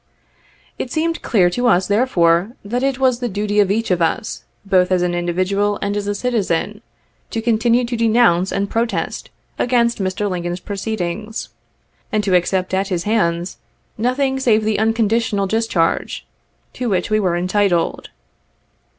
It 0.79 0.91
seemed 0.91 1.21
clear 1.21 1.51
to 1.51 1.67
us, 1.67 1.85
therefore, 1.85 2.53
that 2.65 2.81
it 2.81 2.97
was 2.97 3.19
the 3.19 3.29
duty 3.29 3.59
of 3.59 3.69
each 3.69 3.91
of 3.91 4.01
us, 4.01 4.45
both 4.65 4.91
as 4.91 5.03
an 5.03 5.13
individual 5.13 5.77
and 5.79 5.95
a 5.95 6.15
citizen, 6.15 6.81
to 7.29 7.39
continue 7.39 7.85
to 7.85 7.95
denounce 7.95 8.51
and 8.51 8.67
protest 8.67 9.29
against 9.59 9.99
Mr. 9.99 10.27
Lincoln's 10.27 10.59
proceedings, 10.59 11.49
and 12.11 12.23
to 12.23 12.33
accept 12.35 12.73
at 12.73 12.87
his 12.87 13.03
hands, 13.03 13.59
nothing 13.95 14.39
save 14.39 14.63
the 14.63 14.79
unconditional 14.79 15.45
discharge, 15.45 16.25
to 16.73 16.89
which 16.89 17.11
we 17.11 17.19
were 17.19 17.37
entitled. 17.37 18.09